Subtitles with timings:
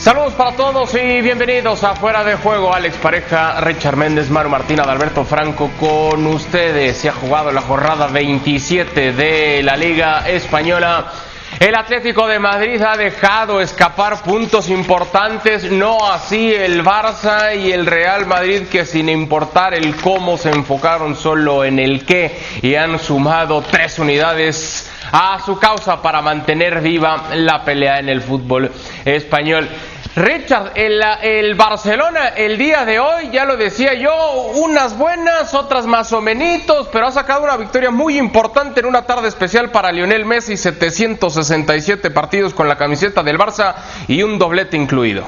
[0.00, 2.74] Saludos para todos y bienvenidos a Fuera de Juego.
[2.74, 6.96] Alex Pareja, Richard Méndez, Maru Martín, Alberto Franco con ustedes.
[6.96, 11.12] Se ha jugado la jornada 27 de la Liga Española.
[11.58, 17.84] El Atlético de Madrid ha dejado escapar puntos importantes, no así el Barça y el
[17.84, 22.98] Real Madrid que sin importar el cómo se enfocaron solo en el qué y han
[22.98, 28.70] sumado tres unidades a su causa para mantener viva la pelea en el fútbol
[29.04, 29.68] español.
[30.16, 35.86] Richard, el, el, Barcelona el día de hoy, ya lo decía yo, unas buenas, otras
[35.86, 39.92] más o menos, pero ha sacado una victoria muy importante en una tarde especial para
[39.92, 43.76] Lionel Messi, 767 partidos con la camiseta del Barça
[44.08, 45.24] y un doblete incluido.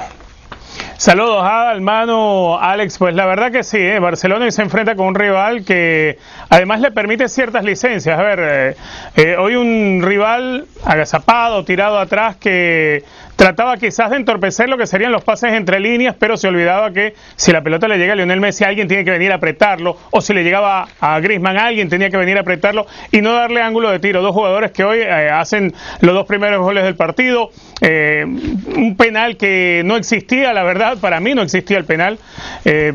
[0.97, 2.97] Saludos, hermano Alex.
[2.97, 3.99] Pues la verdad que sí, ¿eh?
[3.99, 6.17] Barcelona se enfrenta con un rival que
[6.49, 8.17] además le permite ciertas licencias.
[8.17, 8.75] A ver, eh,
[9.15, 13.03] eh, hoy un rival agazapado, tirado atrás, que
[13.43, 17.13] trataba quizás de entorpecer lo que serían los pases entre líneas, pero se olvidaba que
[17.35, 20.21] si la pelota le llega a Lionel Messi, alguien tiene que venir a apretarlo, o
[20.21, 23.91] si le llegaba a Griezmann, alguien tenía que venir a apretarlo y no darle ángulo
[23.91, 24.21] de tiro.
[24.21, 27.49] Dos jugadores que hoy eh, hacen los dos primeros goles del partido,
[27.81, 32.19] eh, un penal que no existía, la verdad, para mí no existía el penal.
[32.63, 32.93] Eh,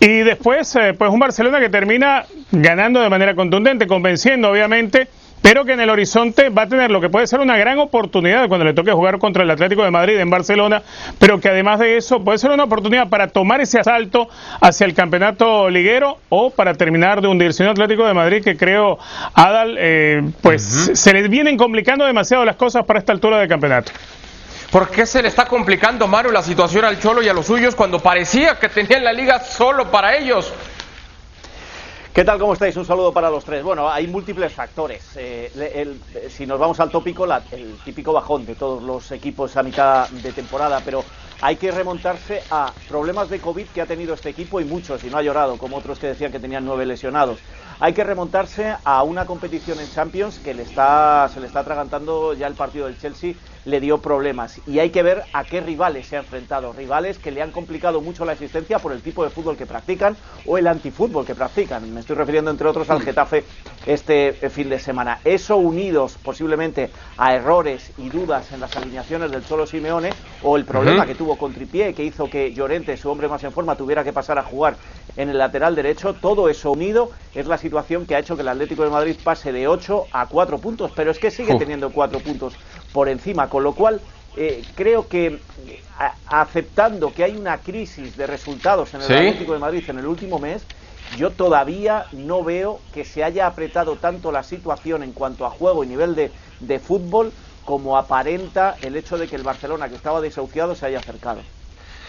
[0.00, 5.08] y después, pues un Barcelona que termina ganando de manera contundente, convenciendo obviamente
[5.42, 8.48] pero que en el horizonte va a tener lo que puede ser una gran oportunidad
[8.48, 10.82] cuando le toque jugar contra el Atlético de Madrid en Barcelona,
[11.18, 14.28] pero que además de eso puede ser una oportunidad para tomar ese asalto
[14.60, 17.64] hacia el campeonato liguero o para terminar de hundirse.
[17.64, 18.98] Un Atlético de Madrid que creo,
[19.34, 20.62] Adal, eh, pues
[20.94, 23.92] se le vienen complicando demasiado las cosas para esta altura del campeonato.
[24.70, 27.74] ¿Por qué se le está complicando, Mario, la situación al Cholo y a los suyos
[27.74, 30.50] cuando parecía que tenían la liga solo para ellos?
[32.12, 32.38] ¿Qué tal?
[32.38, 32.76] ¿Cómo estáis?
[32.76, 33.64] Un saludo para los tres.
[33.64, 35.16] Bueno, hay múltiples factores.
[35.16, 35.96] Eh,
[36.28, 40.30] si nos vamos al tópico, el típico bajón de todos los equipos a mitad de
[40.30, 41.02] temporada, pero
[41.40, 45.06] hay que remontarse a problemas de COVID que ha tenido este equipo y muchos, y
[45.08, 47.38] no ha llorado, como otros que decían que tenían nueve lesionados.
[47.80, 52.34] Hay que remontarse a una competición en Champions que le está, se le está atragantando
[52.34, 53.34] ya el partido del Chelsea
[53.64, 54.60] le dio problemas.
[54.66, 56.72] Y hay que ver a qué rivales se ha enfrentado.
[56.72, 60.16] Rivales que le han complicado mucho la existencia por el tipo de fútbol que practican
[60.46, 61.92] o el antifútbol que practican.
[61.92, 63.44] Me estoy refiriendo, entre otros, al Getafe
[63.86, 65.20] este fin de semana.
[65.24, 70.10] Eso unidos posiblemente a errores y dudas en las alineaciones del Cholo Simeone
[70.42, 73.52] o el problema que tuvo con Tripié, que hizo que Llorente, su hombre más en
[73.52, 74.76] forma, tuviera que pasar a jugar
[75.16, 76.14] en el lateral derecho.
[76.14, 77.71] Todo eso unido es la situación
[78.06, 81.10] que ha hecho que el Atlético de Madrid pase de 8 a 4 puntos, pero
[81.10, 82.54] es que sigue teniendo 4 puntos
[82.92, 84.00] por encima, con lo cual
[84.36, 85.40] eh, creo que
[86.26, 90.38] aceptando que hay una crisis de resultados en el Atlético de Madrid en el último
[90.38, 90.64] mes,
[91.16, 95.84] yo todavía no veo que se haya apretado tanto la situación en cuanto a juego
[95.84, 97.32] y nivel de, de fútbol
[97.64, 101.40] como aparenta el hecho de que el Barcelona, que estaba desahuciado, se haya acercado.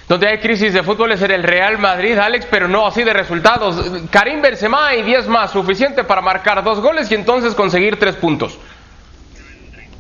[0.07, 3.13] Donde hay crisis de fútbol es en el Real Madrid, Alex, pero no así de
[3.13, 4.09] resultados.
[4.11, 8.59] Karim Benzema y 10 más, suficiente para marcar dos goles y entonces conseguir tres puntos.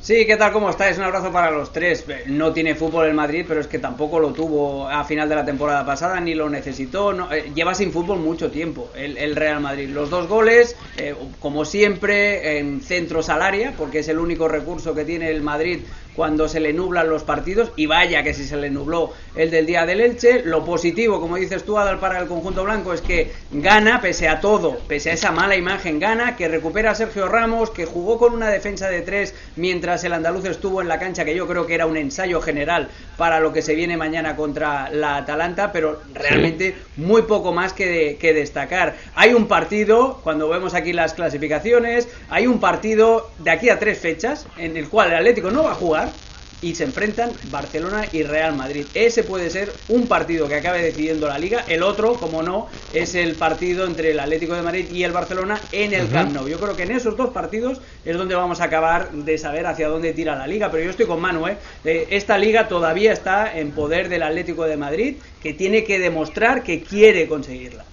[0.03, 0.51] Sí, ¿qué tal?
[0.51, 0.97] ¿Cómo estáis?
[0.97, 2.03] Un abrazo para los tres.
[2.25, 5.45] No tiene fútbol el Madrid, pero es que tampoco lo tuvo a final de la
[5.45, 7.31] temporada pasada, ni lo necesitó.
[7.31, 9.87] Eh, lleva sin fútbol mucho tiempo el, Real Madrid.
[9.87, 13.43] Los dos goles, eh, como siempre, en centros al
[13.77, 15.79] porque es el único recurso que tiene el Madrid
[16.15, 19.65] cuando se le nublan los partidos y vaya que si se le nubló el del
[19.65, 20.43] día del Elche.
[20.43, 24.39] Lo positivo, como dices tú, Adal, para el conjunto blanco es que gana pese a
[24.39, 28.33] todo, pese a esa mala imagen, gana, que recupera a Sergio Ramos, que jugó con
[28.33, 31.75] una defensa de tres mientras el andaluz estuvo en la cancha, que yo creo que
[31.75, 36.75] era un ensayo general para lo que se viene mañana contra la Atalanta, pero realmente
[36.97, 38.95] muy poco más que, que destacar.
[39.15, 43.99] Hay un partido, cuando vemos aquí las clasificaciones, hay un partido de aquí a tres
[43.99, 46.02] fechas en el cual el Atlético no va a jugar
[46.63, 48.85] y se enfrentan Barcelona y Real Madrid.
[48.93, 51.65] Ese puede ser un partido que acabe decidiendo la liga.
[51.67, 55.61] El otro, como no, es el partido entre el Atlético de Madrid y el Barcelona
[55.73, 56.47] en el Camp Nou.
[56.47, 59.89] Yo creo que en esos dos partidos es donde vamos a acabar de saber hacia
[59.89, 60.71] dónde tira la liga.
[60.71, 61.57] Pero yo estoy con Manu, ¿eh?
[61.83, 66.81] Esta liga todavía está en poder del Atlético de Madrid, que tiene que demostrar que
[66.81, 67.83] quiere conseguirla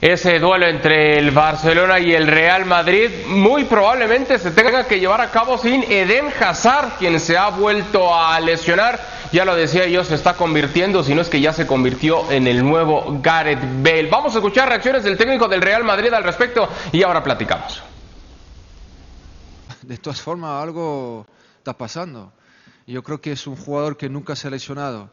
[0.00, 5.20] ese duelo entre el Barcelona y el Real Madrid muy probablemente se tenga que llevar
[5.20, 9.00] a cabo sin Eden Hazard, quien se ha vuelto a lesionar.
[9.32, 12.46] Ya lo decía yo, se está convirtiendo, si no es que ya se convirtió en
[12.46, 14.08] el nuevo Gareth Bale.
[14.10, 17.82] Vamos a escuchar reacciones del técnico del Real Madrid al respecto y ahora platicamos.
[19.82, 21.26] De todas formas, algo
[21.58, 22.32] está pasando.
[22.86, 25.10] Yo creo que es un jugador que nunca se ha lesionado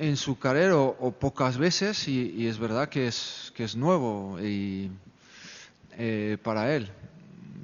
[0.00, 4.90] en su carrera o, pocas veces y, es verdad que es, que es nuevo y,
[5.98, 6.90] eh, para él.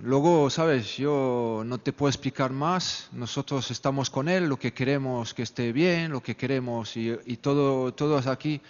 [0.02, 3.08] luego, sabes, yo no te puedo explicar más.
[3.12, 7.38] Nosotros estamos con él, lo que queremos que esté bien, lo que queremos y, y
[7.38, 8.60] todo, todos aquí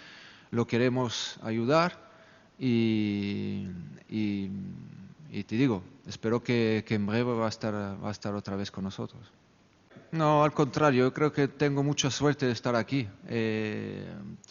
[0.51, 2.07] lo queremos ayudar.
[2.57, 3.67] Y,
[4.09, 4.49] y,
[5.29, 8.55] y te digo, espero que, que, en breve va a, estar, va a estar otra
[8.55, 9.36] vez con nosotros.
[10.11, 13.07] No, al contrario, yo creo que tengo mucha suerte de estar aquí.
[13.27, 14.05] Eh,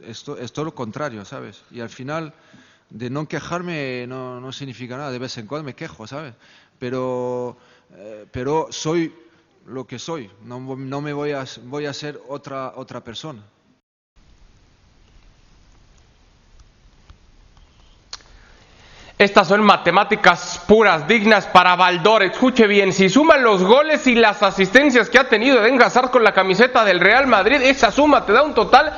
[0.05, 1.63] esto, es todo lo contrario, ¿sabes?
[1.71, 2.35] Y al final,
[2.91, 5.11] de no quejarme no, no significa nada.
[5.11, 6.35] De vez en cuando me quejo, ¿sabes?
[6.79, 7.57] Pero,
[7.95, 9.15] eh, pero soy
[9.67, 10.31] lo que soy.
[10.45, 13.43] No, no me voy a, voy a ser otra, otra persona.
[19.19, 22.23] Estas son matemáticas puras, dignas para Baldor.
[22.25, 26.25] Escuche bien, si suman los goles y las asistencias que ha tenido Eden Hazard con
[26.25, 28.93] la camiseta del Real Madrid, esa suma te da un total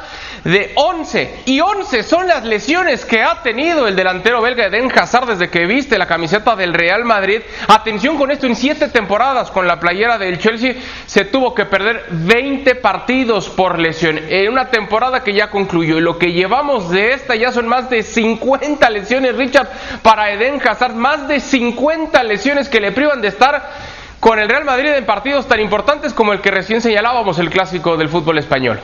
[0.45, 1.43] de 11.
[1.47, 5.67] Y 11 son las lesiones que ha tenido el delantero belga Eden Hazard desde que
[5.67, 7.43] viste la camiseta del Real Madrid.
[7.69, 10.75] Atención con esto, en 7 temporadas con la playera del Chelsea
[11.07, 14.19] se tuvo que perder 20 partidos por lesión.
[14.29, 15.99] En una temporada que ya concluyó.
[15.99, 19.69] Y lo que llevamos de esta ya son más de 50 lesiones, Richard
[20.03, 21.58] para Eden Hazard, más de 50
[22.25, 23.71] lesiones que le privan de estar
[24.21, 27.97] con el Real Madrid en partidos tan importantes como el que recién señalábamos, el clásico
[27.97, 28.81] del fútbol español.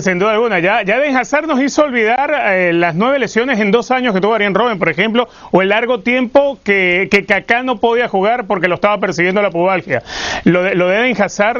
[0.00, 3.90] Sin duda alguna, ya, ya Hazard nos hizo olvidar eh, las nueve lesiones en dos
[3.90, 7.76] años que tuvo Arián Robben, por ejemplo, o el largo tiempo que, que Kaká no
[7.76, 10.02] podía jugar porque lo estaba persiguiendo la pubalgia.
[10.44, 11.14] Lo de, lo de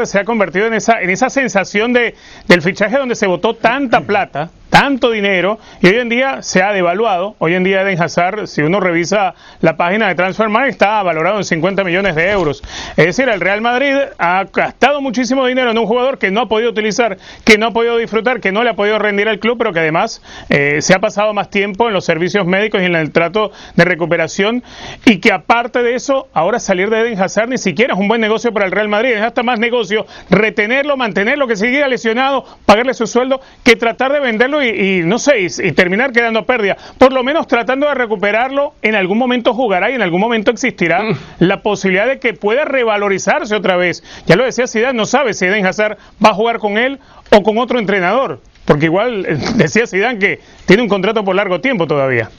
[0.05, 2.17] se ha convertido en esa, en esa sensación de,
[2.49, 6.73] del fichaje donde se votó tanta plata, tanto dinero y hoy en día se ha
[6.73, 7.37] devaluado.
[7.39, 11.45] Hoy en día Eden Hazard, si uno revisa la página de Transfermarkt, está valorado en
[11.45, 12.61] 50 millones de euros.
[12.97, 16.49] Es decir, el Real Madrid ha gastado muchísimo dinero en un jugador que no ha
[16.49, 19.59] podido utilizar, que no ha podido disfrutar, que no le ha podido rendir al club,
[19.59, 22.97] pero que además eh, se ha pasado más tiempo en los servicios médicos y en
[22.97, 24.65] el trato de recuperación
[25.05, 28.21] y que aparte de eso, ahora salir de Eden Hazard ni siquiera es un buen
[28.21, 32.93] negocio para el Real Madrid, es hasta más negocio retenerlo, mantenerlo, que siga lesionado, pagarle
[32.93, 36.77] su sueldo, que tratar de venderlo y, y no sé, y, y, terminar quedando pérdida.
[36.99, 41.03] Por lo menos tratando de recuperarlo, en algún momento jugará y en algún momento existirá
[41.03, 41.17] mm.
[41.41, 44.03] la posibilidad de que pueda revalorizarse otra vez.
[44.27, 46.99] Ya lo decía Zidane, no sabe si Eden Hazard va a jugar con él
[47.31, 49.23] o con otro entrenador, porque igual
[49.57, 52.31] decía Zidane que tiene un contrato por largo tiempo todavía.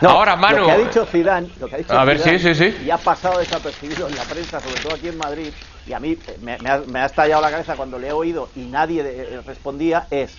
[0.00, 0.58] No, Ahora, Manu.
[0.58, 2.84] Lo que ha dicho Zidane, lo que ha dicho a Zidane, ver, sí, sí, sí.
[2.86, 5.52] y ha pasado desapercibido en la prensa, sobre todo aquí en Madrid,
[5.86, 8.48] y a mí me, me, ha, me ha estallado la cabeza cuando le he oído
[8.54, 10.36] y nadie de, respondía, es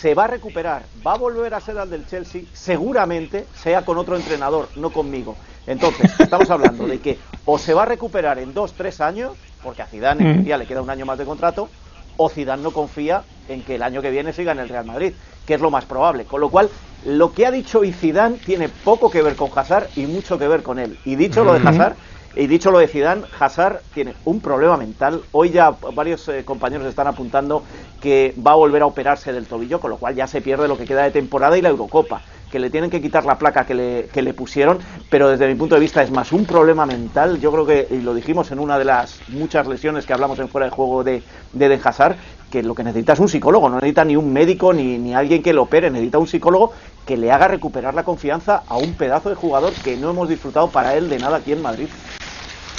[0.00, 3.96] se va a recuperar, va a volver a ser al del Chelsea, seguramente sea con
[3.96, 5.36] otro entrenador, no conmigo.
[5.66, 9.32] Entonces, estamos hablando de que o se va a recuperar en dos, tres años,
[9.62, 11.68] porque a Zidane en día le queda un año más de contrato,
[12.16, 15.14] o Zidane no confía en que el año que viene siga en el Real Madrid,
[15.46, 16.24] que es lo más probable.
[16.24, 16.68] Con lo cual,
[17.06, 20.48] lo que ha dicho y Zidane tiene poco que ver con Hazard y mucho que
[20.48, 20.98] ver con él.
[21.04, 21.96] Y dicho lo de Hazard,
[22.36, 25.22] y dicho lo de Zidane, Hazard tiene un problema mental.
[25.32, 27.62] Hoy ya varios eh, compañeros están apuntando
[28.00, 30.76] que va a volver a operarse del tobillo, con lo cual ya se pierde lo
[30.76, 32.22] que queda de temporada y la Eurocopa
[32.54, 34.78] que le tienen que quitar la placa que le, que le, pusieron,
[35.10, 37.40] pero desde mi punto de vista es más un problema mental.
[37.40, 40.48] Yo creo que, y lo dijimos en una de las muchas lesiones que hablamos en
[40.48, 42.14] fuera de juego de, de Den Hazard,
[42.52, 45.42] que lo que necesita es un psicólogo, no necesita ni un médico ni, ni alguien
[45.42, 46.70] que lo opere, necesita un psicólogo
[47.04, 50.68] que le haga recuperar la confianza a un pedazo de jugador que no hemos disfrutado
[50.68, 51.88] para él de nada aquí en Madrid.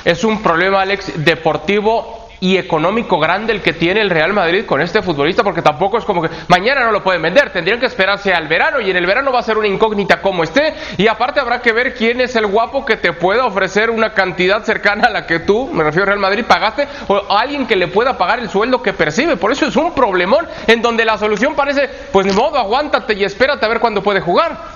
[0.05, 4.79] Es un problema, Alex, deportivo y económico grande el que tiene el Real Madrid con
[4.79, 8.31] este futbolista, porque tampoco es como que mañana no lo pueden vender, tendrían que esperarse
[8.31, 11.39] al verano y en el verano va a ser una incógnita como esté y aparte
[11.39, 15.09] habrá que ver quién es el guapo que te pueda ofrecer una cantidad cercana a
[15.09, 18.37] la que tú, me refiero a Real Madrid, pagaste o alguien que le pueda pagar
[18.37, 22.27] el sueldo que percibe, por eso es un problemón en donde la solución parece, pues
[22.27, 24.74] ni modo, aguántate y espérate a ver cuándo puede jugar.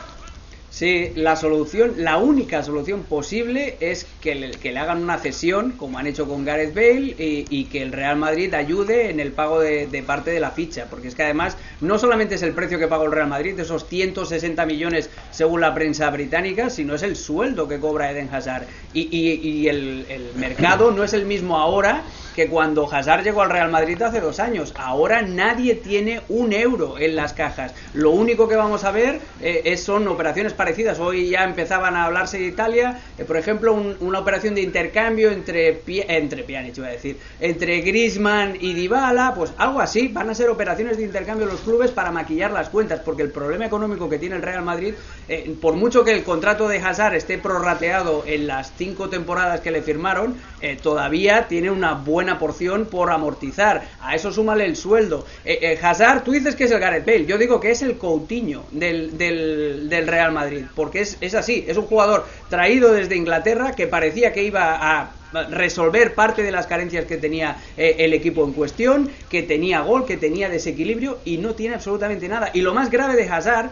[0.79, 5.73] Sí, la solución, la única solución posible es que le, que le hagan una cesión,
[5.73, 9.59] como han hecho con Gareth Bale, y, que el Real Madrid ayude en el pago
[9.59, 10.87] de, parte de la ficha.
[10.89, 13.89] Porque es que además, no solamente es el precio que paga el Real Madrid, esos
[13.89, 18.63] 160 millones según la prensa británica, sino es el sueldo que cobra Eden Hazard.
[18.93, 22.05] Y, y, y el, el mercado no es el mismo ahora
[22.39, 24.73] que cuando Hazard llegó al Real Madrid hace dos años.
[24.77, 27.73] Ahora nadie tiene un euro en las cajas.
[27.93, 31.01] Lo único que vamos a ver eh, es, son operaciones parecidas.
[31.01, 35.31] Hoy ya empezaban a hablarse de Italia, eh, por ejemplo, un, una operación de intercambio
[35.31, 40.07] entre entre Pjanic, iba a decir, entre Griezmann y Dybala, pues algo así.
[40.07, 43.65] Van a ser operaciones de intercambio los clubes para maquillar las cuentas, porque el problema
[43.65, 44.93] económico que tiene el Real Madrid,
[45.27, 49.71] eh, por mucho que el contrato de Hazard esté prorrateado en las cinco temporadas que
[49.71, 50.37] le firmaron,
[50.81, 53.87] todavía tiene una buena porción por amortizar.
[54.01, 55.25] A eso súmale el sueldo.
[55.45, 57.97] Eh, eh, Hazard, tú dices que es el Gareth Bale, yo digo que es el
[57.97, 63.15] Coutinho del, del, del Real Madrid, porque es, es así, es un jugador traído desde
[63.15, 65.11] Inglaterra que parecía que iba a
[65.51, 70.05] resolver parte de las carencias que tenía eh, el equipo en cuestión, que tenía gol,
[70.05, 72.51] que tenía desequilibrio y no tiene absolutamente nada.
[72.53, 73.69] Y lo más grave de Hazard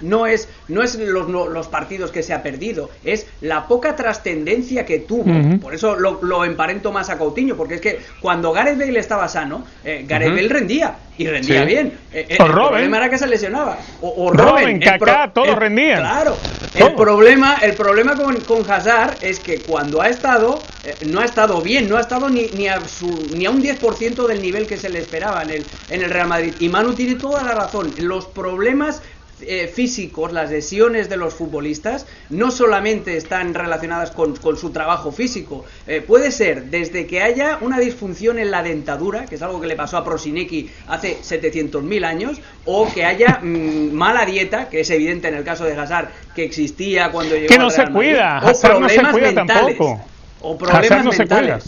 [0.00, 4.84] no es, no es los, los, partidos que se ha perdido, es la poca trascendencia
[4.84, 5.24] que tuvo.
[5.60, 9.64] Por eso lo, emparento más a Coutinho, porque es que cuando Gareth Bale estaba sano,
[9.84, 11.98] eh, Gareth Bale rendía, y rendía bien.
[12.12, 13.78] Eh, eh, o el problema era que se lesionaba.
[14.00, 16.00] O, o Robin, Kaká, todos rendían.
[16.00, 16.36] Claro.
[16.74, 20.60] El problema, el problema con, con Hazard es que cuando ha estado,
[21.06, 24.26] no ha estado bien, no ha estado ni, ni, a, su, ni a un 10%
[24.26, 26.54] del nivel que se le esperaba en el, en el Real Madrid.
[26.58, 27.92] Y Manu tiene toda la razón.
[27.98, 29.02] Los problemas
[29.40, 35.64] eh, físicos, las lesiones de los futbolistas, no solamente están relacionadas con, su trabajo físico,
[35.86, 39.66] eh, puede ser desde que haya una disfunción en la dentadura, que es algo que
[39.66, 44.90] le pasó a Prosinecki hace 700.000 años, o que haya mm, mala dieta, que es
[44.90, 48.60] evidente en el caso de Hazard, que existía cuando llegó Que no se cuida, o
[48.60, 50.00] problemas no se cuida tampoco.
[50.40, 51.64] O problemas mentales.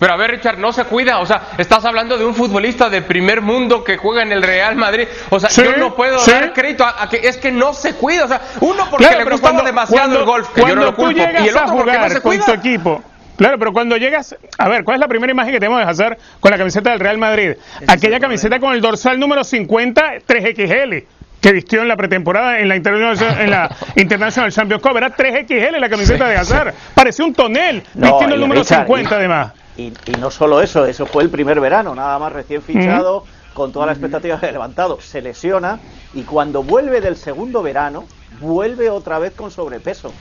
[0.00, 1.18] Pero a ver, Richard, no se cuida.
[1.20, 4.74] O sea, estás hablando de un futbolista de primer mundo que juega en el Real
[4.74, 5.06] Madrid.
[5.28, 8.24] O sea, yo no puedo dar crédito a, que es que no se cuida.
[8.24, 11.48] O sea, uno porque le gustaba demasiado el golf, que yo no lo culpo, y
[11.48, 12.44] el otro porque no se cuida.
[12.46, 13.02] Con tu equipo.
[13.36, 16.18] Claro, pero cuando llegas, a ver, ¿cuál es la primera imagen que tenemos de hacer
[16.40, 17.52] con la camiseta del Real Madrid?
[17.86, 21.04] Aquella camiseta con el dorsal número 50 3XL
[21.40, 24.96] que vistió en la pretemporada en la, International, en la International Champions Cup.
[24.96, 26.74] Era 3XL la camiseta de Hazard.
[26.94, 29.52] Parecía un tonel vistiendo el número 50 además.
[29.80, 33.86] Y, no solo eso, eso fue el primer verano, nada más recién fichado, con toda
[33.86, 35.00] la expectativa que levantado.
[35.00, 35.78] Se lesiona
[36.14, 38.04] y cuando vuelve del segundo verano,
[38.40, 40.12] vuelve otra vez con sobrepeso.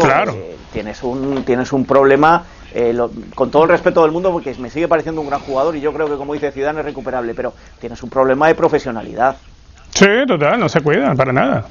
[0.00, 0.36] claro.
[0.72, 2.96] tienes, un, tienes un problema eh,
[3.34, 5.92] con todo el respeto del mundo, porque me sigue pareciendo un gran jugador y yo
[5.92, 9.36] creo que, como dice Zidane, es recuperable, pero tienes un problema de profesionalidad.
[9.94, 11.66] Sí, total, no se cuida para nada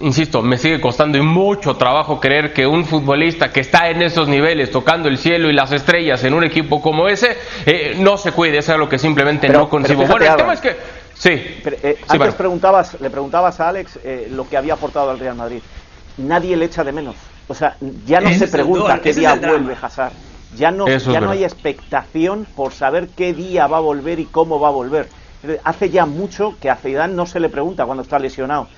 [0.00, 4.70] insisto, me sigue costando mucho trabajo creer que un futbolista que está en esos niveles,
[4.70, 7.36] tocando el cielo y las estrellas en un equipo como ese,
[7.66, 8.58] eh, no se cuide.
[8.58, 10.04] Eso es lo que simplemente no concibo.
[10.06, 10.76] Bueno, el tema es que.
[11.14, 11.30] Sí.
[11.30, 15.60] Eh, antes preguntabas, le preguntabas a Alex eh, lo que había aportado al Real Madrid.
[16.18, 17.16] Nadie le echa de menos.
[17.48, 17.76] O sea,
[18.06, 20.12] ya no se pregunta qué día vuelve Hazard.
[20.56, 24.60] Ya no, ya no hay expectación por saber qué día va a volver y cómo
[24.60, 25.08] va a volver.
[25.64, 28.68] Hace ya mucho que a Zidane no se le pregunta cuando está lesionado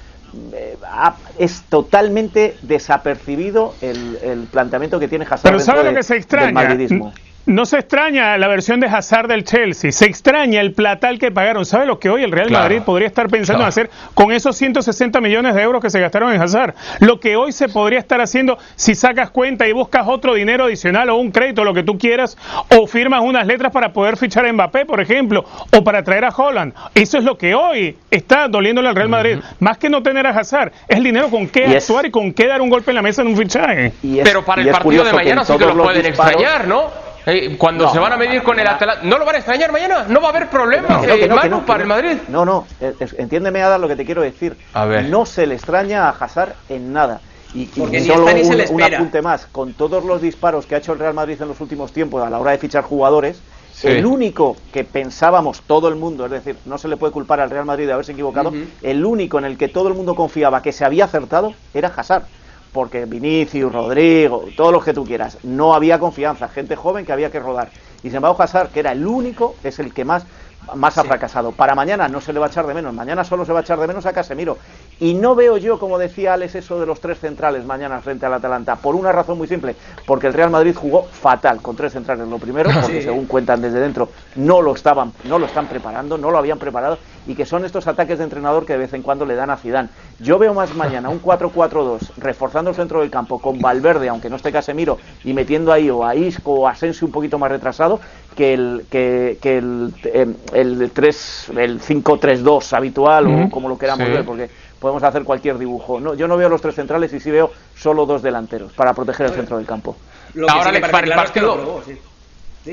[1.38, 6.76] es totalmente desapercibido el, planteamiento que tiene Hazard Pero ¿sabe lo que se extraña?
[7.46, 11.66] No se extraña la versión de Hazard del Chelsea, se extraña el platal que pagaron.
[11.66, 15.20] ¿Sabe lo que hoy el Real Madrid podría estar pensando en hacer con esos 160
[15.20, 16.74] millones de euros que se gastaron en Hazard?
[17.00, 21.10] Lo que hoy se podría estar haciendo si sacas cuenta y buscas otro dinero adicional
[21.10, 22.38] o un crédito, lo que tú quieras,
[22.74, 26.30] o firmas unas letras para poder fichar a Mbappé, por ejemplo, o para traer a
[26.30, 26.72] Holland.
[26.94, 29.38] Eso es lo que hoy está doliéndole al Real Madrid.
[29.60, 32.46] Más que no tener a Hazard, es el dinero con qué actuar y con qué
[32.46, 33.92] dar un golpe en la mesa en un fichaje.
[34.24, 37.04] Pero para el partido de mañana sí que lo pueden extrañar, ¿no?
[37.58, 40.04] Cuando se van a medir con el Atalanta, ¿no lo van a extrañar mañana?
[40.08, 41.28] ¿No va a haber problemas eh,
[41.66, 42.18] para el Madrid?
[42.28, 44.56] No, no, entiéndeme, Adam, lo que te quiero decir.
[45.08, 47.20] No se le extraña a Hazard en nada.
[47.54, 48.26] Y, solo
[48.70, 51.60] un, apunte más, con todos los disparos que ha hecho el Real Madrid en los
[51.60, 53.40] últimos tiempos a la hora de fichar jugadores,
[53.84, 57.50] el único que pensábamos todo el mundo, es decir, no se le puede culpar al
[57.50, 58.52] Real Madrid de haberse equivocado,
[58.82, 62.24] el único en el que todo el mundo confiaba que se había acertado era Hazard
[62.74, 67.30] porque Vinicius, Rodrigo, todos los que tú quieras, no había confianza, gente joven que había
[67.30, 67.70] que rodar.
[68.02, 70.26] Y sin embargo, Hazard, que era el único, es el que más
[70.74, 71.52] más ha fracasado.
[71.52, 73.62] Para mañana no se le va a echar de menos, mañana solo se va a
[73.62, 74.58] echar de menos a Casemiro.
[75.00, 78.34] Y no veo yo, como decía Alex, eso de los tres centrales mañana frente al
[78.34, 82.28] Atalanta, por una razón muy simple, porque el Real Madrid jugó fatal con tres centrales.
[82.28, 86.30] Lo primero, porque según cuentan desde dentro, no lo estaban, no lo están preparando, no
[86.30, 89.26] lo habían preparado, y que son estos ataques de entrenador que de vez en cuando
[89.26, 89.88] le dan a Zidane.
[90.20, 94.36] Yo veo más mañana un 4-4-2, reforzando el centro del campo con Valverde, aunque no
[94.36, 98.00] esté Casemiro, y metiendo ahí o a Isco o a Sensi un poquito más retrasado,
[98.34, 104.08] que el, que, que el, em, el, 3, el 5-3-2 habitual, o como lo queramos
[104.08, 106.00] ver, porque podemos hacer cualquier dibujo.
[106.00, 109.26] No, yo no veo los tres centrales y sí veo solo dos delanteros para proteger
[109.26, 109.96] el centro del campo.
[110.48, 111.82] Ahora, para el partido...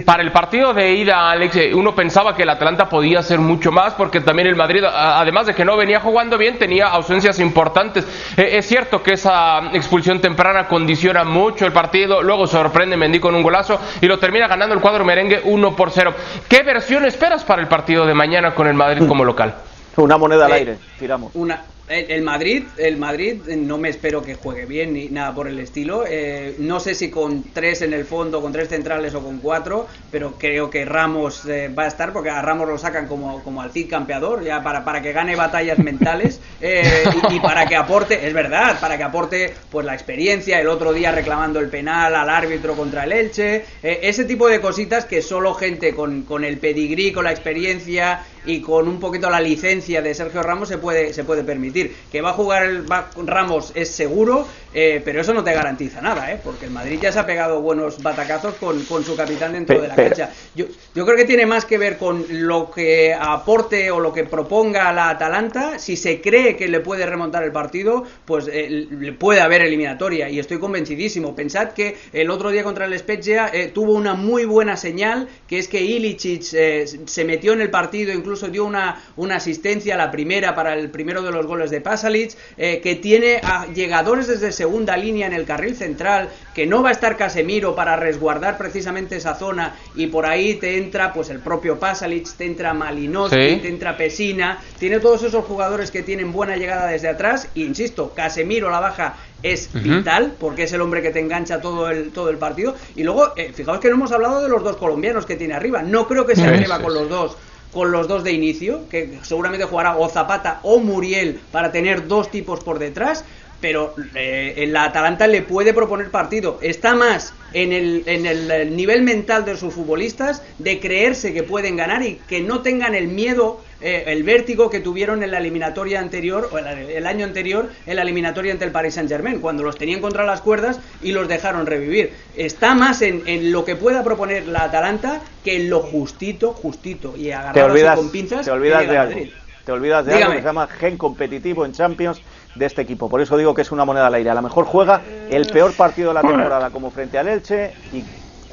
[0.06, 3.74] Para el partido de ida, Alex, eh, uno pensaba que el Atlanta podía hacer mucho
[3.74, 8.06] más porque también el Madrid, además de que no venía jugando bien, tenía ausencias importantes.
[8.38, 13.36] Eh, es cierto que esa expulsión temprana condiciona mucho el partido, luego sorprende Mendy con
[13.36, 16.14] un golazo y lo termina ganando el cuadro merengue 1 por 0.
[16.48, 19.56] ¿Qué versión esperas para el partido de mañana con el Madrid como local?
[19.98, 21.32] Una moneda al eh, aire, tiramos.
[21.36, 25.60] Una, el, Madrid, el Madrid no me espero que juegue bien ni nada por el
[25.60, 26.06] estilo.
[26.08, 29.88] Eh, no sé si con tres en el fondo, con tres centrales o con cuatro,
[30.10, 33.62] pero creo que Ramos eh, va a estar porque a Ramos lo sacan como, como
[33.62, 38.26] al Cid campeador, ya para, para que gane batallas mentales eh, y, para que aporte,
[38.26, 42.30] es verdad, para que aporte pues la experiencia, el otro día reclamando el penal al
[42.30, 47.12] árbitro contra el Elche, ese tipo de cositas que solo gente con, con el pedigrí,
[47.12, 51.24] con la experiencia y con un poquito la licencia de Sergio Ramos se puede, se
[51.24, 51.96] puede permitir.
[52.12, 52.86] Que va a jugar el
[53.26, 56.40] Ramos es seguro, eh, pero eso no te garantiza nada, ¿eh?
[56.44, 59.88] porque el Madrid ya se ha pegado buenos batacazos con, con su capitán dentro de
[59.88, 60.32] la cancha.
[60.56, 64.24] Yo, yo creo que tiene más que ver con lo que aporte o lo que
[64.24, 65.78] proponga la Atalanta.
[65.78, 70.40] Si se cree que le puede remontar el partido, pues eh, puede haber eliminatoria y
[70.40, 71.36] estoy convencidísimo.
[71.36, 75.60] Pensad que el otro día contra el Spezia eh, tuvo una muy buena señal, que
[75.60, 80.10] es que Ilicic se metió en el partido incluso incluso dio una, una asistencia, la
[80.10, 84.54] primera para el primero de los goles de Pasalic, eh, que tiene a llegadores desde
[84.54, 89.18] segunda línea en el carril central, que no va a estar Casemiro para resguardar precisamente
[89.18, 93.68] esa zona y por ahí te entra pues el propio Pasalic, te entra Malinowski, te
[93.68, 98.70] entra Pesina, tiene todos esos jugadores que tienen buena llegada desde atrás, e, insisto, Casemiro
[98.70, 102.38] la baja es vital porque es el hombre que te engancha todo el, todo el
[102.38, 102.76] partido.
[102.96, 105.82] Y luego, eh, fijaos que no hemos hablado de los dos colombianos que tiene arriba.
[105.82, 107.38] No creo que se atreva con los dos
[107.72, 112.30] con los dos de inicio, que seguramente jugará o Zapata o Muriel para tener dos
[112.30, 113.24] tipos por detrás,
[113.62, 116.58] pero eh, la Atalanta le puede proponer partido.
[116.62, 121.78] Está más en el, en el nivel mental de sus futbolistas de creerse que pueden
[121.78, 126.00] ganar y que no tengan el miedo eh, el vértigo que tuvieron en la eliminatoria
[126.00, 129.78] anterior, o el, año anterior, en la eliminatoria ante el Paris Saint Germain, cuando los
[129.78, 132.14] tenían contra las cuerdas y los dejaron revivir.
[132.36, 137.32] Está más en, lo que pueda proponer la Atalanta que en lo justito, justito, y
[137.32, 138.46] agarrarse con pinzas.
[138.46, 139.20] Te olvidas de algo.
[139.66, 142.22] Te olvidas de algo que se llama gen competitivo en Champions
[142.56, 143.10] de este equipo.
[143.10, 144.30] Por eso digo que es una moneda al aire.
[144.30, 148.04] A lo mejor juega el peor partido de la temporada como frente al Elche y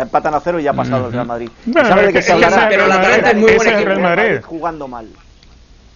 [0.02, 1.50] empatan a cero y ya ha pasado el Real Madrid.
[1.72, 2.22] ¿Sabe de
[2.68, 4.46] Pero la Atalanta es muy buen equipo.
[4.46, 5.08] Jugando mal.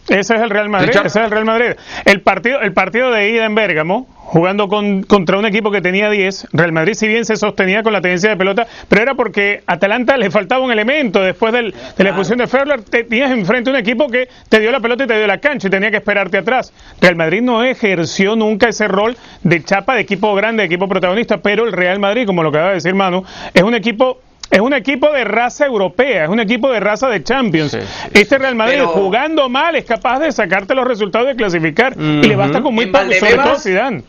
[0.09, 1.77] Ese es el Real Madrid, ese es el Real Madrid.
[2.05, 6.09] El partido, el partido de ida en Bérgamo, jugando con, contra un equipo que tenía
[6.09, 9.63] 10, Real Madrid si bien se sostenía con la tendencia de pelota, pero era porque
[9.67, 13.77] Atalanta le faltaba un elemento después del, de la expulsión de Ferler, tenías enfrente un
[13.77, 16.39] equipo que te dio la pelota y te dio la cancha y tenía que esperarte
[16.39, 16.73] atrás.
[16.99, 21.37] Real Madrid no ejerció nunca ese rol de chapa de equipo grande, de equipo protagonista,
[21.37, 24.19] pero el Real Madrid, como lo acaba de decir Manu, es un equipo
[24.51, 27.77] es un equipo de raza europea, es un equipo de raza de Champions.
[28.13, 32.37] Este Real Madrid jugando mal es capaz de sacarte los resultados de clasificar y le
[32.37, 34.03] basta con muy poco, sobre todo Zidane.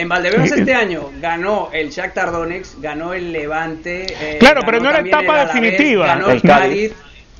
[0.00, 4.06] En Valdebebas este año ganó el Shakhtar Donetsk, ganó el Levante.
[4.08, 6.06] Eh, claro, pero no era etapa definitiva.
[6.06, 6.92] Ganó el Cádiz.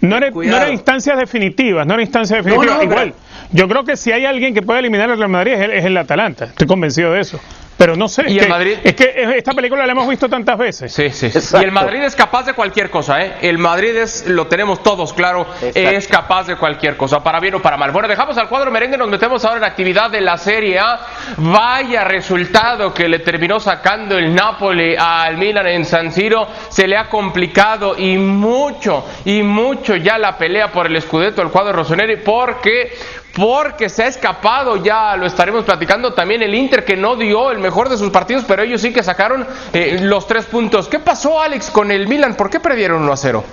[0.03, 2.83] No era, no era, instancias definitivas, no era instancias definitivas.
[2.83, 3.15] Igual,
[3.53, 5.85] yo creo que si hay alguien que puede eliminar al Real Madrid es el, es
[5.85, 6.47] el Atalanta.
[6.47, 7.39] Estoy convencido de eso.
[7.81, 8.31] Pero no sé.
[8.31, 8.77] Y Madrid...
[8.85, 10.93] es que esta película la hemos visto tantas veces.
[10.93, 11.31] Sí, sí.
[11.59, 13.37] Y el Madrid es capaz de cualquier cosa, ¿eh?
[13.41, 17.63] El Madrid es, lo tenemos todos claro, es capaz de cualquier cosa, para bien o
[17.63, 17.91] para mal.
[17.91, 21.01] Bueno, dejamos al cuadro merengue, nos metemos ahora en actividad de la Serie A.
[21.39, 26.49] Vaya resultado que le terminó sacando el Napoli al Milan en San Siro.
[26.69, 31.51] Se le ha complicado y mucho, y mucho ya la pelea por el Scudetto al
[31.51, 32.93] cuadro Rossoneri, porque
[33.37, 37.59] porque se ha escapado, ya lo estaremos platicando también el Inter que no dio el
[37.59, 40.89] mejor de sus partidos, pero ellos sí que sacaron eh, los tres puntos.
[40.89, 42.35] ¿Qué pasó Alex con el Milan?
[42.35, 43.45] ¿Por qué perdieron 1 a 0?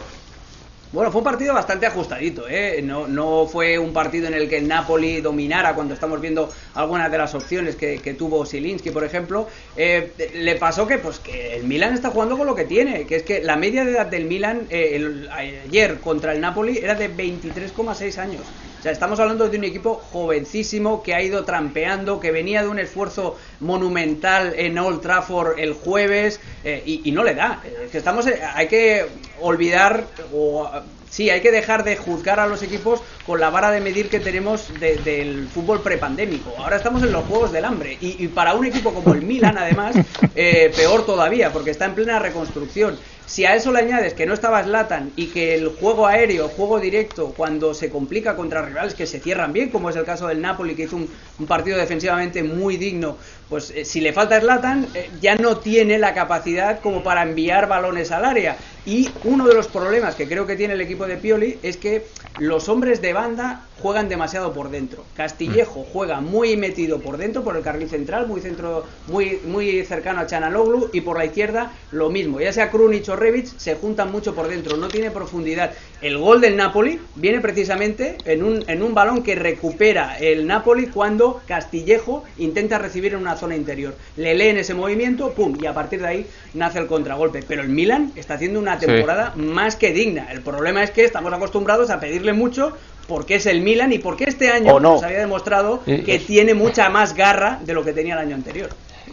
[0.93, 2.79] Bueno, fue un partido bastante ajustadito, ¿eh?
[2.81, 7.11] no, no, fue un partido en el que el Napoli dominara cuando estamos viendo algunas
[7.11, 9.49] de las opciones que, tuvo Silinski, por ejemplo.
[9.75, 13.17] Eh, le pasó que, pues, que el Milan está jugando con lo que tiene, que
[13.17, 17.13] es que la media de edad del Milan eh, ayer contra el Napoli era de
[17.13, 18.41] 23,6 años.
[18.91, 23.37] Estamos hablando de un equipo jovencísimo que ha ido trampeando, que venía de un esfuerzo
[23.59, 27.61] monumental en Old Trafford el jueves eh, y, no le da.
[27.91, 29.05] Que estamos, eh, hay que
[29.41, 30.69] olvidar o
[31.09, 34.19] sí, hay que dejar de juzgar a los equipos con la vara de medir que
[34.19, 36.53] tenemos del fútbol prepandémico.
[36.57, 39.95] Ahora estamos en los juegos del hambre y, para un equipo como el Milan, además,
[40.35, 42.97] eh, peor todavía, porque está en plena reconstrucción.
[43.27, 46.79] Si a eso le añades que no estaba Slatan y que el juego aéreo, juego
[46.79, 50.39] directo, cuando se complica contra rivales que se cierran bien, como es el caso del
[50.39, 53.17] Napoli, que hizo un, partido defensivamente muy digno,
[53.49, 57.67] pues eh, si le falta Slatan, eh, ya no tiene la capacidad como para enviar
[57.67, 58.57] balones al área.
[58.85, 62.05] Y uno de los problemas que creo que tiene el equipo de Pioli es que
[62.39, 65.03] los hombres de banda juegan demasiado por dentro.
[65.15, 65.91] Castillejo mm.
[65.91, 70.27] juega muy metido por dentro, por el carril central, muy centro, muy, muy cercano a
[70.27, 72.39] Chanaloglu, y por la izquierda lo mismo.
[72.39, 75.73] Ya sea Krunic o Revic, se juntan mucho por dentro, no tiene profundidad.
[75.99, 80.87] El gol del Napoli viene precisamente en un, en un balón que recupera el Napoli
[80.87, 83.95] cuando Castillejo intenta recibir en una zona interior.
[84.15, 87.43] Le lee en ese movimiento, pum, y a partir de ahí nace el contragolpe.
[87.47, 90.27] Pero el Milan está haciendo una temporada más que digna.
[90.31, 94.25] El problema es que estamos acostumbrados a pedirle mucho porque es el Milan y porque
[94.25, 98.19] este año nos había demostrado que tiene mucha más garra de lo que tenía el
[98.19, 98.69] año anterior.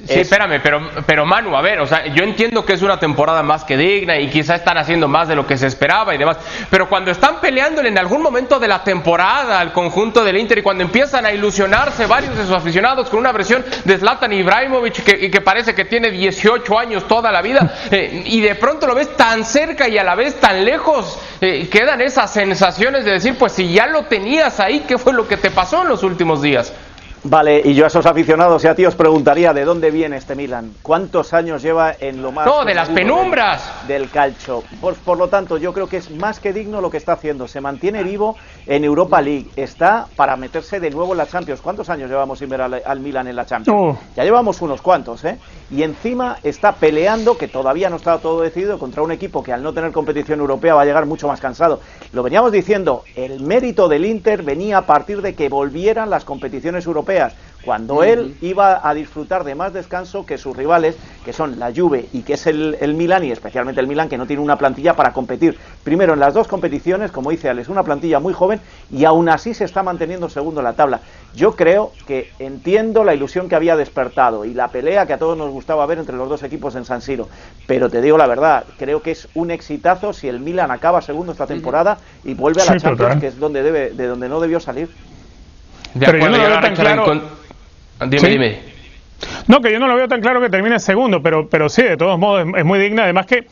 [0.07, 3.43] Sí, espérame, pero, pero Manu, a ver, o sea, yo entiendo que es una temporada
[3.43, 6.37] más que digna y quizá están haciendo más de lo que se esperaba y demás,
[6.69, 10.63] pero cuando están peleándole en algún momento de la temporada al conjunto del Inter y
[10.63, 15.31] cuando empiezan a ilusionarse varios de sus aficionados con una versión de Zlatan Ibrahimovic que,
[15.31, 19.17] que parece que tiene 18 años toda la vida eh, y de pronto lo ves
[19.17, 23.53] tan cerca y a la vez tan lejos, eh, quedan esas sensaciones de decir, pues
[23.53, 26.73] si ya lo tenías ahí, ¿qué fue lo que te pasó en los últimos días?
[27.27, 30.35] Vale, y yo a esos aficionados y a ti os preguntaría de dónde viene este
[30.35, 30.75] Milan.
[30.83, 32.45] ¿Cuántos años lleva en lo más...
[32.45, 33.87] No, de las penumbras.
[33.89, 34.63] Del, calcio.
[34.79, 37.49] Por, por, lo tanto, yo creo que es más que digno lo que está haciendo.
[37.49, 39.47] Se mantiene vivo en Europa League.
[39.57, 41.63] Está para meterse de nuevo en la Champions.
[41.63, 43.81] ¿Cuántos años llevamos sin ver al, Milan en la Champions?
[43.83, 43.99] Oh.
[44.15, 45.39] Ya llevamos unos cuantos, ¿eh?
[45.71, 49.63] Y encima está peleando, que todavía no está todo decidido, contra un equipo que al
[49.63, 51.81] no tener competición europea va a llegar mucho más cansado.
[52.13, 56.85] Lo veníamos diciendo, el mérito del Inter venía a partir de que volvieran las competiciones
[56.85, 57.14] europeas
[57.65, 62.07] cuando él iba a disfrutar de más descanso que sus rivales, que son la Juve
[62.13, 64.95] y que es el, el, Milan, y especialmente el Milan, que no tiene una plantilla
[64.95, 65.59] para competir.
[65.83, 69.55] Primero, en las dos competiciones, como dice Alex, una plantilla muy joven y aún así
[69.55, 71.01] se está manteniendo segundo en la tabla.
[71.35, 75.37] Yo creo que entiendo la ilusión que había despertado y la pelea que a todos
[75.37, 77.29] nos gustaba ver entre los dos equipos en San Siro,
[77.67, 81.33] pero te digo la verdad, creo que es un exitazo si el Milan acaba segundo
[81.33, 84.61] esta temporada y vuelve a la Champions, que es donde debe, de donde no debió
[84.61, 84.91] salir.
[85.99, 87.23] Pero yo no lo veo tan claro.
[88.07, 88.74] Dime, dime.
[89.47, 91.97] No, que yo no lo veo tan claro que termine segundo, pero, pero sí, de
[91.97, 93.05] todos modos es, muy digna.
[93.05, 93.47] Además que,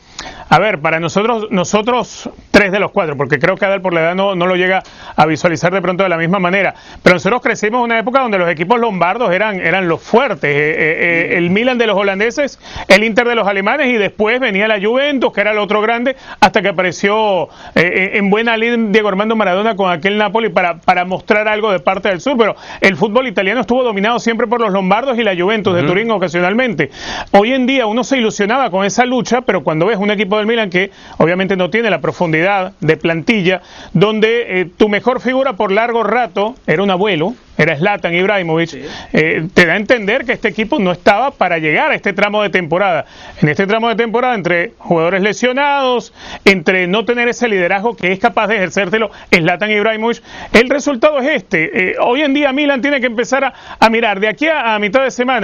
[0.49, 4.01] a ver, para nosotros, nosotros tres de los cuatro, porque creo que Adel por la
[4.01, 4.83] edad no, no lo llega
[5.15, 8.37] a visualizar de pronto de la misma manera, pero nosotros crecimos en una época donde
[8.37, 12.59] los equipos lombardos eran, eran los fuertes, eh, eh, eh, el Milan de los holandeses,
[12.87, 16.15] el Inter de los alemanes y después venía la Juventus, que era el otro grande,
[16.39, 21.47] hasta que apareció en buena línea Diego Armando Maradona con aquel Napoli para, para mostrar
[21.47, 25.17] algo de parte del sur, pero el fútbol italiano estuvo dominado siempre por los lombardos
[25.17, 26.89] y la Juventus de Turín ocasionalmente.
[27.31, 30.47] Hoy en día uno se ilusionaba con esa lucha, pero cuando ves un equipo del
[30.47, 33.61] Milan que obviamente no tiene la profundidad de plantilla,
[33.93, 38.73] donde eh, tu mejor figura por largo rato era un abuelo, era Zlatan Ibrahimovic,
[39.13, 42.41] eh, te da a entender que este equipo no estaba para llegar a este tramo
[42.41, 43.05] de temporada.
[43.41, 46.13] En este tramo de temporada, entre jugadores lesionados,
[46.45, 50.23] entre no tener ese liderazgo que es capaz de ejercértelo Zlatan Ibrahimovic,
[50.53, 51.91] el resultado es este.
[51.91, 54.79] Eh, hoy en día Milan tiene que empezar a, a mirar de aquí a, a
[54.79, 55.42] mitad de semana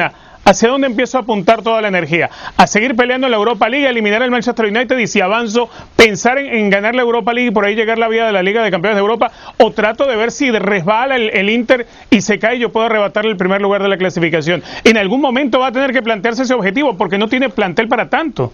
[0.49, 2.29] ¿Hacia dónde empiezo a apuntar toda la energía?
[2.57, 5.69] A seguir peleando en la Europa League, a eliminar al Manchester United y si avanzo,
[5.95, 8.63] pensar en, ganar la Europa League y por ahí llegar la vía de la Liga
[8.63, 12.55] de Campeones de Europa o trato de ver si resbala el, Inter y se cae
[12.55, 14.63] y yo puedo arrebatarle el primer lugar de la clasificación.
[14.83, 18.09] En algún momento va a tener que plantearse ese objetivo porque no tiene plantel para
[18.09, 18.51] tanto.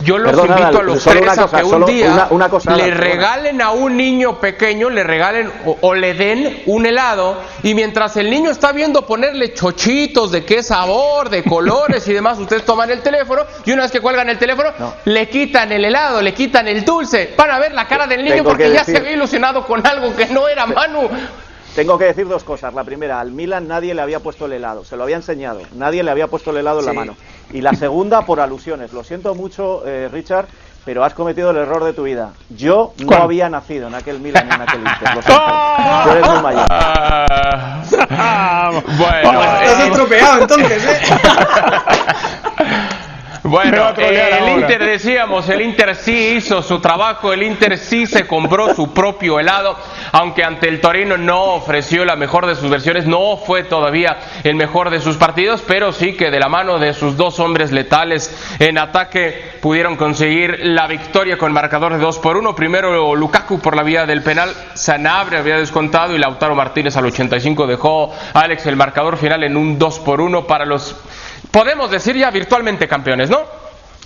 [0.00, 2.28] Yo los invito a los tres a que un día
[2.76, 8.16] le regalen a un niño pequeño, le regalen o, le den un helado y mientras
[8.16, 12.90] el niño está viendo ponerle chochitos de qué sabor, de colores y demás, ustedes toman
[12.90, 14.70] el teléfono y una vez que cuelgan el teléfono
[15.04, 18.70] le quitan el helado, le quitan el dulce, para ver la cara del niño porque
[18.70, 21.08] ya se había ilusionado con algo que no era Manu.
[21.74, 22.72] Tengo que decir dos cosas.
[22.72, 26.02] La primera, al Milan nadie le había puesto el helado, se lo había enseñado, nadie
[26.02, 27.16] le había puesto el helado en la mano.
[27.52, 28.92] Y la segunda, por alusiones.
[28.92, 30.46] Lo siento mucho, eh, Richard,
[30.84, 32.32] pero has cometido el error de tu vida.
[32.50, 35.14] Yo no había nacido en aquel Milan en aquel Inter.
[35.14, 35.44] Lo siento.
[36.04, 36.66] Tú eres muy mayor.
[38.98, 41.00] bueno, estás estropeado entonces, ¿eh?
[43.56, 48.26] Bueno, eh, el Inter decíamos, el Inter sí hizo su trabajo, el Inter sí se
[48.26, 49.78] compró su propio helado,
[50.12, 54.56] aunque ante el Torino no ofreció la mejor de sus versiones, no fue todavía el
[54.56, 58.30] mejor de sus partidos, pero sí que de la mano de sus dos hombres letales
[58.58, 62.54] en ataque pudieron conseguir la victoria con marcador de 2 por 1.
[62.54, 67.66] Primero Lukaku por la vía del penal, Sanabre había descontado y Lautaro Martínez al 85
[67.66, 70.94] dejó a Alex el marcador final en un 2 por 1 para los
[71.56, 73.40] podemos decir ya virtualmente campeones, ¿no?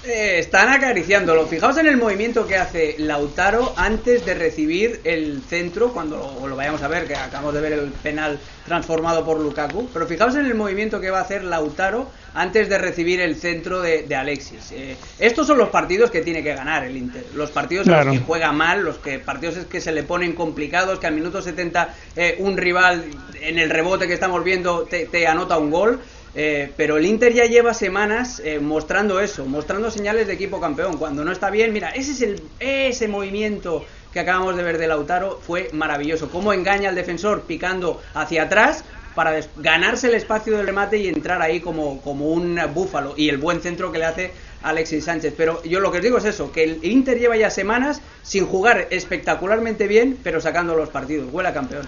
[0.05, 1.49] Eh, están acariciándolo.
[1.49, 6.81] Fijaos en el movimiento que hace Lautaro antes de recibir el centro, cuando lo vayamos
[6.83, 9.89] a ver, que acabamos de ver el penal transformado por Lukaku.
[9.93, 13.83] Pero fijaos en el movimiento que va a hacer Lautaro antes de recibir el centro
[13.83, 14.71] de, Alexis.
[14.71, 17.25] Eh, estos son los partidos que tiene que ganar el Inter.
[17.35, 20.35] Los partidos en los que juega mal, los que partidos es que se le ponen
[20.35, 23.07] complicados, que al minuto 70 eh, un rival
[23.41, 26.01] en el rebote que estamos viendo te anota un gol.
[26.35, 30.97] Eh, pero el Inter ya lleva semanas eh, mostrando eso, mostrando señales de equipo campeón.
[30.97, 34.87] Cuando no está bien, mira, ese es el ese movimiento que acabamos de ver de
[34.87, 36.31] Lautaro fue maravilloso.
[36.31, 41.43] Cómo engaña al defensor picando hacia atrás para ganarse el espacio del remate y entrar
[41.43, 43.15] ahí como, como un búfalo.
[43.17, 45.35] Y el buen centro que le hace Alexis Sánchez.
[45.37, 48.47] Pero yo lo que os digo es eso, que el Inter lleva ya semanas sin
[48.47, 51.33] jugar espectacularmente bien, pero sacando los partidos.
[51.33, 51.87] Huele campeón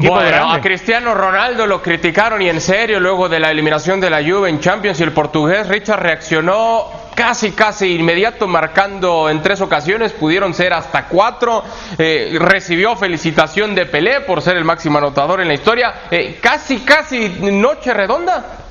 [0.00, 4.22] bueno, a Cristiano Ronaldo lo criticaron y en serio luego de la eliminación de la
[4.22, 10.12] Juve en Champions y el portugués Richard reaccionó casi casi inmediato marcando en tres ocasiones,
[10.12, 11.64] pudieron ser hasta cuatro,
[11.96, 16.80] eh, recibió felicitación de Pelé por ser el máximo anotador en la historia, eh, casi
[16.80, 18.65] casi noche redonda.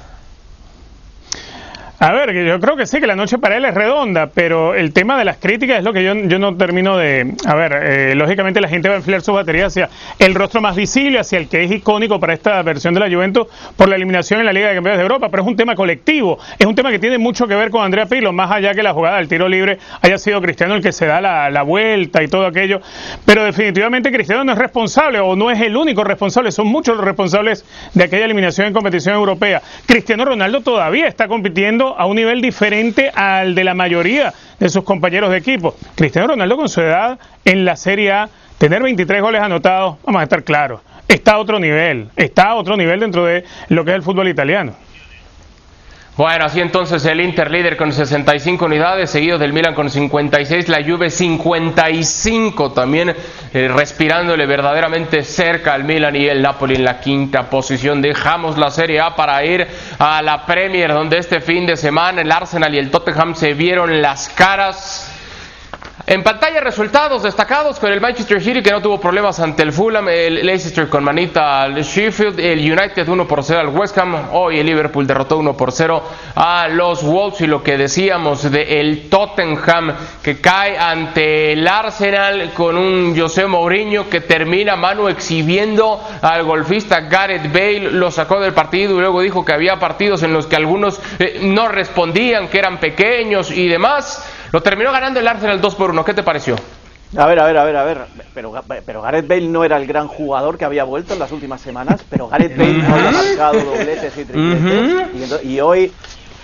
[2.06, 4.94] A ver, yo creo que sí, que la noche para él es redonda, pero el
[4.94, 7.34] tema de las críticas es lo que yo, yo no termino de...
[7.48, 9.90] A ver, eh, lógicamente la gente va a enfriar su batería hacia
[10.20, 13.48] el rostro más visible, hacia el que es icónico para esta versión de la Juventus
[13.76, 16.38] por la eliminación en la Liga de Campeones de Europa, pero es un tema colectivo,
[16.60, 18.94] es un tema que tiene mucho que ver con Andrea Pirlo, más allá que la
[18.94, 22.28] jugada del tiro libre haya sido Cristiano el que se da la, la vuelta y
[22.28, 22.82] todo aquello,
[23.26, 27.04] pero definitivamente Cristiano no es responsable o no es el único responsable, son muchos los
[27.04, 27.66] responsables
[27.96, 29.64] de aquella eliminación en competición europea.
[29.88, 34.84] Cristiano Ronaldo todavía está compitiendo a un nivel diferente al de la mayoría de sus
[34.84, 35.76] compañeros de equipo.
[35.96, 40.24] Cristiano Ronaldo con su edad en la Serie A, tener 23 goles anotados, vamos a
[40.24, 43.96] estar claros, está a otro nivel, está a otro nivel dentro de lo que es
[43.96, 44.74] el fútbol italiano.
[46.18, 50.82] Bueno, así entonces el Inter líder con 65 unidades, seguido del Milan con 56, la
[50.82, 53.14] Juve 55 también
[53.54, 58.02] eh, respirándole verdaderamente cerca al Milan y el Napoli en la quinta posición.
[58.02, 59.68] Dejamos la Serie A para ir
[60.00, 64.02] a la Premier donde este fin de semana el Arsenal y el Tottenham se vieron
[64.02, 65.15] las caras
[66.08, 70.08] en pantalla resultados destacados con el Manchester City que no tuvo problemas ante el Fulham,
[70.08, 74.60] el Leicester con manita al Sheffield, el United 1 por 0 al West Ham, hoy
[74.60, 76.04] el Liverpool derrotó 1 por 0
[76.36, 82.52] a los Wolves y lo que decíamos de el Tottenham que cae ante el Arsenal
[82.54, 88.54] con un José Mourinho que termina mano exhibiendo al golfista Gareth Bale, lo sacó del
[88.54, 92.60] partido y luego dijo que había partidos en los que algunos eh, no respondían, que
[92.60, 94.24] eran pequeños y demás.
[94.56, 96.06] Lo terminó ganando el Arsenal 2 por 1.
[96.06, 96.56] ¿Qué te pareció?
[97.18, 97.98] A ver, a ver, a ver, a ver.
[98.34, 98.54] Pero,
[98.86, 102.06] pero Gareth Bale no era el gran jugador que había vuelto en las últimas semanas,
[102.10, 105.44] pero Gareth Bale no había marcado dobletes y tripletes.
[105.44, 105.92] y, hoy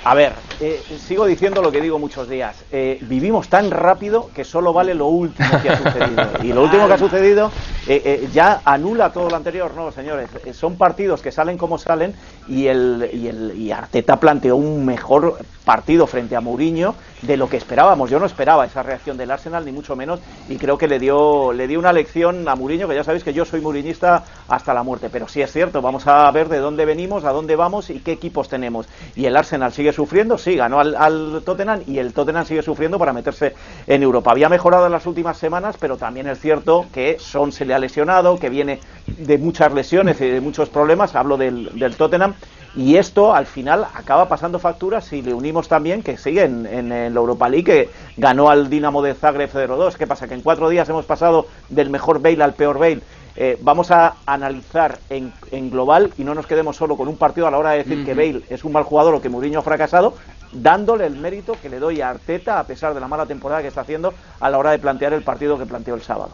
[0.03, 2.65] a ver, eh, sigo diciendo lo que digo muchos días.
[2.71, 6.29] Eh, vivimos tan rápido que solo vale lo último que ha sucedido.
[6.43, 7.51] Y lo último que ha sucedido
[7.87, 9.71] eh, ya anula todo lo anterior.
[9.73, 12.13] No, señores, son partidos que salen como salen
[12.51, 17.47] y, el, y, el, y Arteta planteó un mejor partido frente a Mourinho de lo
[17.47, 18.09] que esperábamos.
[18.09, 21.53] Yo no esperaba esa reacción del Arsenal, ni mucho menos, y creo que le dio,
[21.53, 24.83] le dio una lección a Mourinho, que ya sabéis que yo soy mourinhista hasta la
[24.83, 25.09] muerte.
[25.09, 28.11] Pero sí es cierto, vamos a ver de dónde venimos, a dónde vamos y qué
[28.11, 28.87] equipos tenemos.
[29.15, 33.13] Y el Arsenal sigue sufriendo, sí, ganó al, Tottenham y el Tottenham sigue sufriendo para
[33.13, 33.53] meterse
[33.87, 34.31] en Europa.
[34.31, 37.79] Había mejorado en las últimas semanas, pero también es cierto que Son se le ha
[37.79, 41.15] lesionado, que viene de muchas lesiones y de muchos problemas.
[41.15, 42.33] Hablo del, del Tottenham
[42.75, 46.89] y esto al final acaba pasando facturas si le unimos también que sigue en, en,
[46.89, 49.95] la Europa League, que ganó al Dinamo de Zagreb 0-2.
[49.95, 50.27] ¿Qué pasa?
[50.27, 53.01] Que en cuatro días hemos pasado del mejor Bale al peor Bale.
[53.35, 57.47] Eh, vamos a analizar en, en, global y no nos quedemos solo con un partido
[57.47, 59.63] a la hora de decir que Bale es un mal jugador o que Mourinho ha
[59.63, 60.15] fracasado,
[60.51, 63.69] dándole el mérito que le doy a Arteta a pesar de la mala temporada que
[63.69, 66.31] está haciendo a la hora de plantear el partido que planteó el sábado.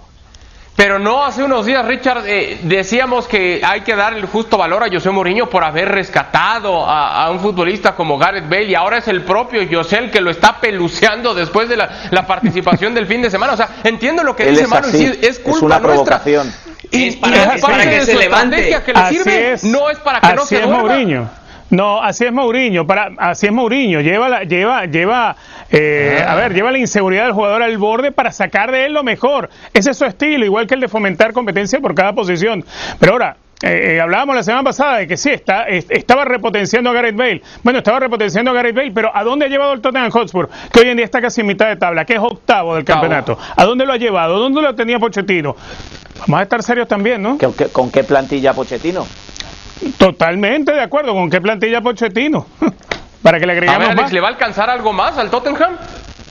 [0.77, 4.83] Pero no hace unos días, Richard, eh, decíamos que hay que dar el justo valor
[4.83, 9.07] a José Mourinho por haber rescatado a, un futbolista como Gareth Bale y ahora es
[9.07, 13.31] el propio José el que lo está peluceando después de la, participación del fin de
[13.31, 13.53] semana.
[13.53, 16.53] O sea, entiendo lo que dice Manu, es, culpa es una provocación.
[16.91, 18.79] Y, es para, que, se levante.
[18.85, 21.27] Que le sirve, no es para que no se es Mourinho.
[21.69, 25.35] No, así es Mourinho, para, así es Mourinho, lleva, la, lleva, lleva,
[25.69, 29.03] eh, a ver, lleva la inseguridad del jugador al borde para sacar de él lo
[29.03, 29.49] mejor.
[29.73, 32.63] Ese es su estilo, igual que el de fomentar competencia por cada posición.
[32.99, 36.93] Pero ahora, eh, eh, hablábamos la semana pasada de que sí, está, estaba repotenciando a
[36.93, 37.41] Gareth Bale.
[37.63, 40.49] Bueno, estaba repotenciando a Gareth Bale, pero ¿a dónde ha llevado el Tottenham Hotspur?
[40.71, 43.37] Que hoy en día está casi en mitad de tabla, que es octavo del campeonato.
[43.55, 44.39] ¿A dónde lo ha llevado?
[44.39, 45.55] ¿Dónde lo tenía Pochettino?
[46.19, 47.37] Vamos a estar serios también, ¿no?
[47.73, 49.05] con qué plantilla Pochettino?
[49.97, 51.13] Totalmente de acuerdo.
[51.13, 52.45] ¿Con qué plantilla Pochettino?
[53.21, 54.13] para que le agreguemos a ver, Alex, más.
[54.13, 55.75] ¿le va a alcanzar algo más al Tottenham?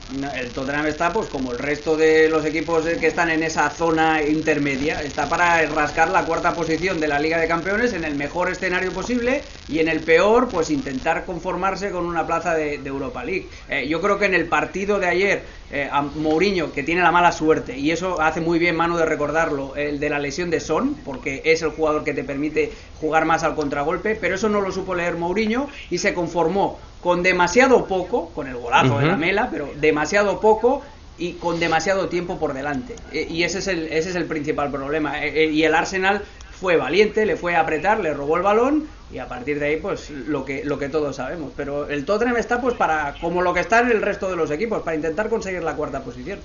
[0.09, 4.23] El Tottenham está, pues como el resto de los equipos que están en esa zona
[4.23, 8.49] intermedia, está para rascar la cuarta posición de la Liga de Campeones en el mejor
[8.49, 13.49] escenario posible y en el peor, pues intentar conformarse con una plaza de, Europa League.
[13.67, 17.11] Eh, yo creo que en el partido de ayer, eh, a Mourinho, que tiene la
[17.11, 20.61] mala suerte, y eso hace muy bien mano de recordarlo, el de la lesión de
[20.61, 24.61] Son, porque es el jugador que te permite jugar más al contragolpe, pero eso no
[24.61, 29.17] lo supo leer Mourinho y se conformó con demasiado poco, con el golazo de la
[29.17, 30.81] mela, pero demasiado poco
[31.17, 32.95] y con demasiado tiempo por delante.
[33.11, 35.23] E, y ese es el, ese es el principal problema.
[35.23, 36.23] E, e, y el Arsenal
[36.59, 39.77] fue valiente, le fue a apretar, le robó el balón y a partir de ahí
[39.77, 41.51] pues lo que lo que todos sabemos.
[41.55, 44.51] Pero el Tottenham está pues para como lo que está en el resto de los
[44.51, 46.39] equipos, para intentar conseguir la cuarta posición.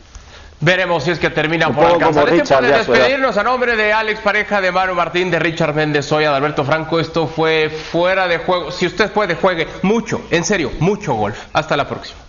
[0.62, 2.28] Veremos si es que termina por alcanzar.
[2.28, 6.06] Es tiempo de despedirnos a nombre de Alex Pareja, de Manu Martín, de Richard Méndez
[6.06, 7.00] Soya, de Alberto Franco.
[7.00, 8.70] Esto fue fuera de juego.
[8.70, 11.36] Si usted puede, juegue mucho, en serio, mucho golf.
[11.52, 12.20] Hasta la próxima.